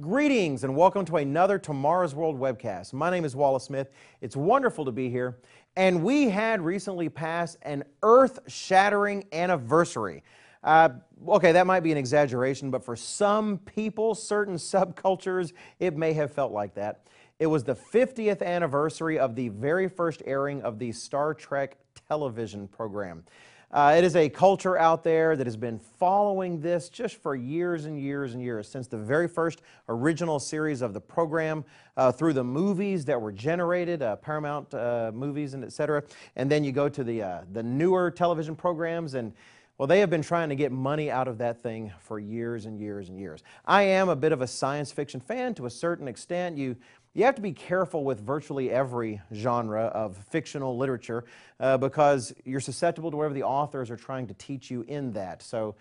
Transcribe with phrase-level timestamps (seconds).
[0.00, 2.94] Greetings and welcome to another Tomorrow's World webcast.
[2.94, 3.90] My name is Wallace Smith.
[4.22, 5.36] It's wonderful to be here.
[5.76, 10.22] And we had recently passed an earth shattering anniversary.
[10.64, 10.88] Uh,
[11.28, 16.32] okay, that might be an exaggeration, but for some people, certain subcultures, it may have
[16.32, 17.06] felt like that.
[17.38, 21.76] It was the 50th anniversary of the very first airing of the Star Trek
[22.08, 23.24] television program.
[23.72, 27.86] Uh, it is a culture out there that has been following this just for years
[27.86, 31.64] and years and years, since the very first original series of the program,
[31.96, 36.02] uh, through the movies that were generated, uh, Paramount uh, movies and et cetera.
[36.36, 39.32] And then you go to the, uh, the newer television programs and
[39.78, 42.78] well, they have been trying to get money out of that thing for years and
[42.78, 43.42] years and years.
[43.64, 46.56] I am a bit of a science fiction fan to a certain extent.
[46.56, 46.76] You,
[47.14, 51.24] you have to be careful with virtually every genre of fictional literature
[51.60, 55.42] uh, because you're susceptible to whatever the authors are trying to teach you in that.
[55.42, 55.74] So,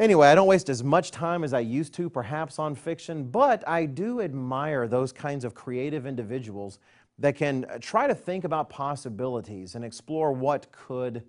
[0.00, 3.66] anyway, I don't waste as much time as I used to, perhaps, on fiction, but
[3.68, 6.80] I do admire those kinds of creative individuals
[7.20, 11.22] that can try to think about possibilities and explore what could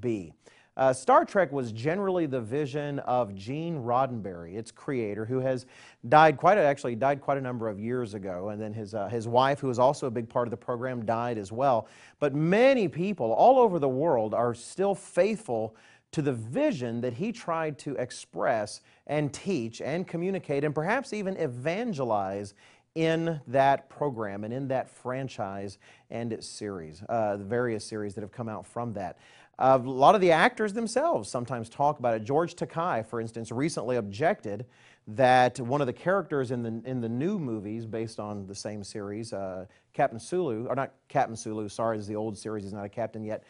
[0.00, 0.32] be.
[0.78, 5.66] Uh, Star Trek was generally the vision of Gene Roddenberry, its creator, who has
[6.08, 9.08] died quite a, actually died quite a number of years ago, and then his uh,
[9.08, 11.88] his wife, who was also a big part of the program, died as well.
[12.20, 15.74] But many people all over the world are still faithful
[16.12, 21.36] to the vision that he tried to express and teach and communicate and perhaps even
[21.38, 22.54] evangelize
[22.94, 25.78] in that program and in that franchise
[26.10, 29.18] and its series, uh, the various series that have come out from that.
[29.58, 32.24] Uh, a lot of the actors themselves sometimes talk about it.
[32.24, 34.66] George Takei, for instance, recently objected
[35.08, 38.84] that one of the characters in the, in the new movies based on the same
[38.84, 39.64] series, uh,
[39.94, 43.24] Captain Sulu, or not Captain Sulu, sorry, is the old series, he's not a captain
[43.24, 43.42] yet.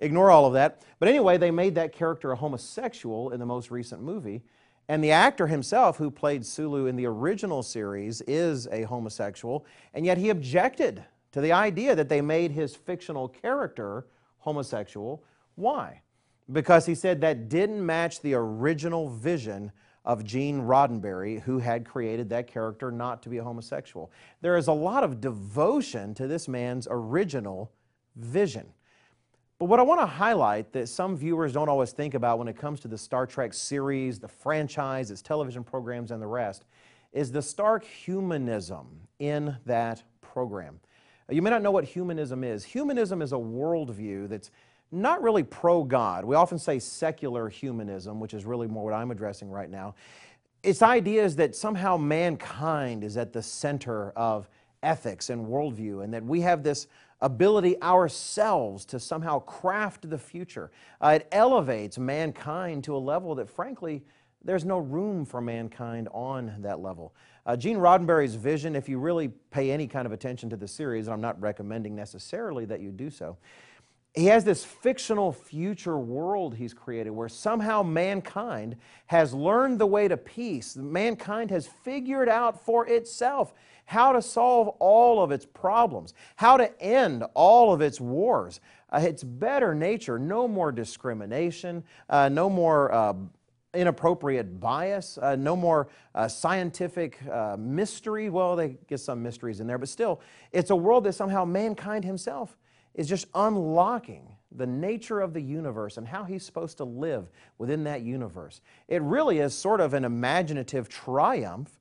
[0.00, 0.82] Ignore all of that.
[0.98, 4.42] But anyway, they made that character a homosexual in the most recent movie.
[4.88, 10.04] And the actor himself, who played Sulu in the original series, is a homosexual, and
[10.04, 14.06] yet he objected to the idea that they made his fictional character
[14.38, 15.24] homosexual
[15.54, 16.02] why?
[16.52, 19.72] Because he said that didn't match the original vision
[20.04, 24.12] of Gene Roddenberry, who had created that character not to be a homosexual.
[24.42, 27.72] There is a lot of devotion to this man's original
[28.16, 28.66] vision.
[29.58, 32.56] But what I want to highlight that some viewers don't always think about when it
[32.56, 36.66] comes to the Star Trek series, the franchise, its television programs, and the rest,
[37.12, 40.80] is the stark humanism in that program.
[41.30, 42.64] You may not know what humanism is.
[42.64, 44.50] Humanism is a worldview that's
[44.94, 46.24] not really pro God.
[46.24, 49.94] We often say secular humanism, which is really more what I'm addressing right now.
[50.62, 54.48] Its idea is that somehow mankind is at the center of
[54.82, 56.86] ethics and worldview, and that we have this
[57.20, 60.70] ability ourselves to somehow craft the future.
[61.00, 64.02] Uh, it elevates mankind to a level that, frankly,
[64.44, 67.14] there's no room for mankind on that level.
[67.46, 71.06] Uh, Gene Roddenberry's vision, if you really pay any kind of attention to the series,
[71.06, 73.38] and I'm not recommending necessarily that you do so,
[74.14, 78.76] he has this fictional future world he's created where somehow mankind
[79.06, 80.76] has learned the way to peace.
[80.76, 83.52] Mankind has figured out for itself
[83.86, 88.60] how to solve all of its problems, how to end all of its wars.
[88.90, 93.14] Uh, its better nature, no more discrimination, uh, no more uh,
[93.74, 98.30] inappropriate bias, uh, no more uh, scientific uh, mystery.
[98.30, 100.20] Well, they get some mysteries in there, but still,
[100.52, 102.56] it's a world that somehow mankind himself
[102.94, 107.28] is just unlocking the nature of the universe and how he's supposed to live
[107.58, 108.60] within that universe.
[108.86, 111.80] It really is sort of an imaginative triumph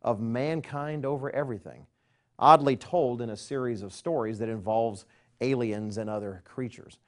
[0.00, 1.86] of mankind over everything,
[2.38, 5.04] oddly told in a series of stories that involves
[5.40, 6.98] aliens and other creatures.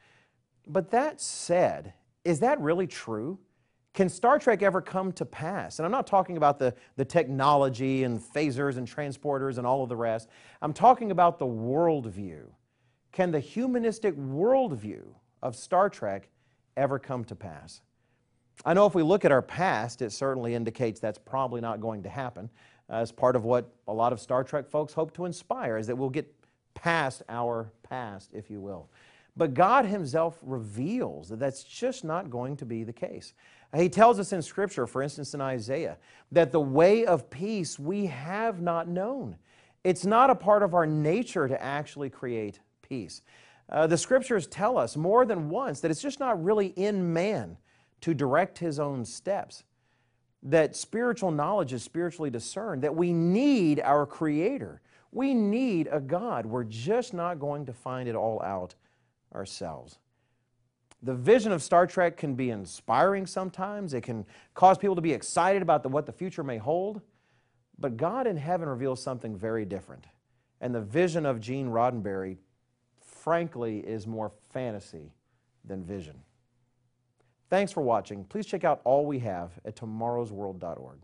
[0.67, 3.39] But that said, is that really true?
[3.95, 5.79] Can Star Trek ever come to pass?
[5.79, 9.89] And I'm not talking about the, the technology and phasers and transporters and all of
[9.89, 10.29] the rest.
[10.61, 12.49] I'm talking about the worldview
[13.17, 15.03] can the humanistic worldview
[15.43, 16.29] of Star Trek
[16.77, 17.81] ever come to pass?
[18.63, 22.03] I know if we look at our past, it certainly indicates that's probably not going
[22.03, 22.51] to happen.
[22.91, 25.97] As part of what a lot of Star Trek folks hope to inspire, is that
[25.97, 26.31] we'll get
[26.75, 28.91] past our past, if you will.
[29.35, 33.33] But God Himself reveals that that's just not going to be the case.
[33.75, 35.97] He tells us in Scripture, for instance in Isaiah,
[36.33, 39.39] that the way of peace we have not known.
[39.85, 43.23] It's not a part of our nature to actually create peace.
[43.69, 47.57] Uh, the scriptures tell us more than once that it's just not really in man
[48.01, 49.65] to direct his own steps,
[50.43, 54.81] that spiritual knowledge is spiritually discerned, that we need our Creator.
[55.11, 56.47] We need a God.
[56.47, 58.75] We're just not going to find it all out
[59.35, 59.99] ourselves.
[61.03, 63.95] The vision of Star Trek can be inspiring sometimes.
[63.95, 64.25] It can
[64.55, 67.01] cause people to be excited about the, what the future may hold.
[67.79, 70.07] But God in heaven reveals something very different.
[70.61, 72.39] And the vision of Gene Roddenberry,
[73.27, 75.11] frankly, is more fantasy
[75.65, 76.15] than vision.
[77.51, 78.23] Thanks for watching.
[78.23, 80.99] Please check out all we have at tomorrowsworld.org.